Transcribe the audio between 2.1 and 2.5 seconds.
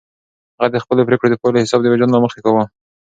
له مخې